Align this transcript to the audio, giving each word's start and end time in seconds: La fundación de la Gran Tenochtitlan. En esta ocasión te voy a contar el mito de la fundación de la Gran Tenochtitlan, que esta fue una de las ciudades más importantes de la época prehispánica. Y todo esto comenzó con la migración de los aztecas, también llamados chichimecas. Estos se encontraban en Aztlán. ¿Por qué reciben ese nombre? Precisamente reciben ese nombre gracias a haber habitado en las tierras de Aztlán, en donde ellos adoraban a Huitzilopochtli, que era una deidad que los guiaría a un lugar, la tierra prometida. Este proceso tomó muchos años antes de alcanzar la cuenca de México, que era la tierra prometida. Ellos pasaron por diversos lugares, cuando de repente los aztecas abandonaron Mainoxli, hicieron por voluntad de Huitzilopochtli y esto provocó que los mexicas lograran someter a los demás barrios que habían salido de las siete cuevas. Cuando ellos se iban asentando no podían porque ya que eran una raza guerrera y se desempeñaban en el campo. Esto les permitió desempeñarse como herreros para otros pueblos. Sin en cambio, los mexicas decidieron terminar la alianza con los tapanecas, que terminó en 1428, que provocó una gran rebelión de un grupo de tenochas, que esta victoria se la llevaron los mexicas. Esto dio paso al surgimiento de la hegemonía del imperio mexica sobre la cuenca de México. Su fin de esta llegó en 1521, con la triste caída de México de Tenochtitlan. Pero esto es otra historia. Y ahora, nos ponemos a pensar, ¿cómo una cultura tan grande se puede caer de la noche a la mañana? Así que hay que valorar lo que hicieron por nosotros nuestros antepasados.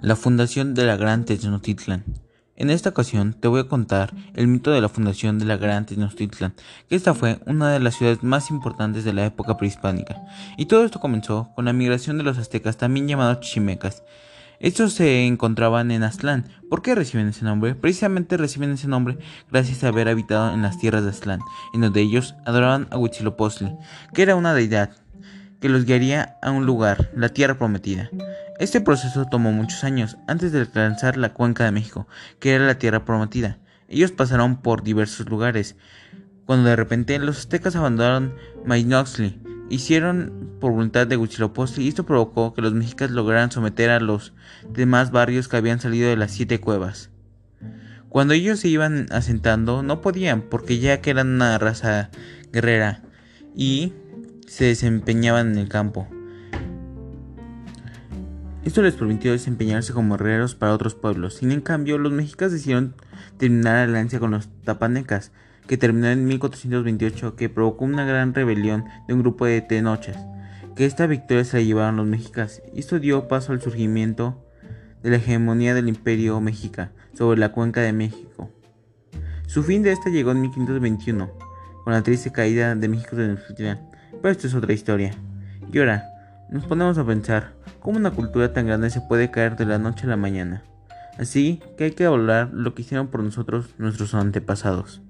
La 0.00 0.14
fundación 0.14 0.74
de 0.74 0.86
la 0.86 0.96
Gran 0.96 1.24
Tenochtitlan. 1.24 2.04
En 2.54 2.70
esta 2.70 2.90
ocasión 2.90 3.32
te 3.32 3.48
voy 3.48 3.62
a 3.62 3.68
contar 3.68 4.14
el 4.34 4.46
mito 4.46 4.70
de 4.70 4.80
la 4.80 4.88
fundación 4.88 5.40
de 5.40 5.44
la 5.44 5.56
Gran 5.56 5.86
Tenochtitlan, 5.86 6.54
que 6.88 6.94
esta 6.94 7.14
fue 7.14 7.40
una 7.46 7.72
de 7.72 7.80
las 7.80 7.96
ciudades 7.96 8.22
más 8.22 8.50
importantes 8.50 9.02
de 9.02 9.12
la 9.12 9.26
época 9.26 9.56
prehispánica. 9.56 10.22
Y 10.56 10.66
todo 10.66 10.84
esto 10.84 11.00
comenzó 11.00 11.50
con 11.56 11.64
la 11.64 11.72
migración 11.72 12.16
de 12.16 12.22
los 12.22 12.38
aztecas, 12.38 12.76
también 12.76 13.08
llamados 13.08 13.40
chichimecas. 13.40 14.04
Estos 14.60 14.92
se 14.92 15.26
encontraban 15.26 15.90
en 15.90 16.04
Aztlán. 16.04 16.48
¿Por 16.70 16.80
qué 16.80 16.94
reciben 16.94 17.26
ese 17.26 17.44
nombre? 17.44 17.74
Precisamente 17.74 18.36
reciben 18.36 18.70
ese 18.70 18.86
nombre 18.86 19.18
gracias 19.50 19.82
a 19.82 19.88
haber 19.88 20.08
habitado 20.08 20.54
en 20.54 20.62
las 20.62 20.78
tierras 20.78 21.02
de 21.02 21.10
Aztlán, 21.10 21.40
en 21.74 21.80
donde 21.80 22.02
ellos 22.02 22.36
adoraban 22.46 22.86
a 22.92 22.98
Huitzilopochtli, 22.98 23.76
que 24.14 24.22
era 24.22 24.36
una 24.36 24.54
deidad 24.54 24.90
que 25.60 25.68
los 25.68 25.86
guiaría 25.86 26.36
a 26.40 26.52
un 26.52 26.66
lugar, 26.66 27.10
la 27.16 27.30
tierra 27.30 27.58
prometida. 27.58 28.10
Este 28.58 28.80
proceso 28.80 29.24
tomó 29.26 29.52
muchos 29.52 29.84
años 29.84 30.16
antes 30.26 30.50
de 30.50 30.60
alcanzar 30.60 31.16
la 31.16 31.32
cuenca 31.32 31.64
de 31.64 31.70
México, 31.70 32.08
que 32.40 32.54
era 32.54 32.66
la 32.66 32.78
tierra 32.78 33.04
prometida. 33.04 33.58
Ellos 33.86 34.10
pasaron 34.10 34.60
por 34.62 34.82
diversos 34.82 35.28
lugares, 35.28 35.76
cuando 36.44 36.68
de 36.68 36.74
repente 36.74 37.16
los 37.20 37.38
aztecas 37.38 37.76
abandonaron 37.76 38.34
Mainoxli, 38.64 39.40
hicieron 39.70 40.56
por 40.60 40.72
voluntad 40.72 41.06
de 41.06 41.16
Huitzilopochtli 41.16 41.84
y 41.84 41.88
esto 41.88 42.04
provocó 42.04 42.52
que 42.52 42.62
los 42.62 42.74
mexicas 42.74 43.12
lograran 43.12 43.52
someter 43.52 43.90
a 43.90 44.00
los 44.00 44.34
demás 44.68 45.12
barrios 45.12 45.46
que 45.46 45.56
habían 45.56 45.78
salido 45.78 46.08
de 46.08 46.16
las 46.16 46.32
siete 46.32 46.60
cuevas. 46.60 47.10
Cuando 48.08 48.34
ellos 48.34 48.58
se 48.58 48.68
iban 48.68 49.06
asentando 49.10 49.84
no 49.84 50.00
podían 50.00 50.42
porque 50.42 50.80
ya 50.80 51.00
que 51.00 51.10
eran 51.10 51.28
una 51.28 51.58
raza 51.58 52.10
guerrera 52.52 53.02
y 53.54 53.92
se 54.48 54.64
desempeñaban 54.64 55.52
en 55.52 55.58
el 55.58 55.68
campo. 55.68 56.08
Esto 58.68 58.82
les 58.82 58.96
permitió 58.96 59.32
desempeñarse 59.32 59.94
como 59.94 60.16
herreros 60.16 60.54
para 60.54 60.74
otros 60.74 60.94
pueblos. 60.94 61.36
Sin 61.36 61.52
en 61.52 61.62
cambio, 61.62 61.96
los 61.96 62.12
mexicas 62.12 62.52
decidieron 62.52 62.92
terminar 63.38 63.76
la 63.76 63.84
alianza 63.84 64.20
con 64.20 64.30
los 64.30 64.50
tapanecas, 64.62 65.32
que 65.66 65.78
terminó 65.78 66.08
en 66.08 66.26
1428, 66.26 67.34
que 67.34 67.48
provocó 67.48 67.86
una 67.86 68.04
gran 68.04 68.34
rebelión 68.34 68.84
de 69.06 69.14
un 69.14 69.20
grupo 69.20 69.46
de 69.46 69.62
tenochas, 69.62 70.18
que 70.76 70.84
esta 70.84 71.06
victoria 71.06 71.46
se 71.46 71.56
la 71.56 71.62
llevaron 71.62 71.96
los 71.96 72.06
mexicas. 72.06 72.60
Esto 72.74 72.98
dio 72.98 73.26
paso 73.26 73.52
al 73.52 73.62
surgimiento 73.62 74.44
de 75.02 75.12
la 75.12 75.16
hegemonía 75.16 75.72
del 75.72 75.88
imperio 75.88 76.38
mexica 76.42 76.92
sobre 77.14 77.40
la 77.40 77.52
cuenca 77.52 77.80
de 77.80 77.94
México. 77.94 78.50
Su 79.46 79.62
fin 79.62 79.82
de 79.82 79.92
esta 79.92 80.10
llegó 80.10 80.32
en 80.32 80.42
1521, 80.42 81.30
con 81.84 81.92
la 81.94 82.02
triste 82.02 82.32
caída 82.32 82.74
de 82.74 82.86
México 82.86 83.16
de 83.16 83.28
Tenochtitlan. 83.28 83.80
Pero 84.20 84.30
esto 84.30 84.46
es 84.46 84.54
otra 84.54 84.74
historia. 84.74 85.12
Y 85.72 85.78
ahora, 85.78 86.04
nos 86.50 86.66
ponemos 86.66 86.98
a 86.98 87.06
pensar, 87.06 87.57
¿cómo 87.80 87.98
una 87.98 88.10
cultura 88.10 88.52
tan 88.52 88.66
grande 88.66 88.90
se 88.90 89.00
puede 89.00 89.30
caer 89.30 89.56
de 89.56 89.66
la 89.66 89.78
noche 89.78 90.04
a 90.04 90.10
la 90.10 90.16
mañana? 90.16 90.62
Así 91.18 91.60
que 91.76 91.84
hay 91.84 91.90
que 91.92 92.06
valorar 92.06 92.50
lo 92.52 92.74
que 92.74 92.82
hicieron 92.82 93.08
por 93.08 93.22
nosotros 93.22 93.74
nuestros 93.78 94.14
antepasados. 94.14 95.02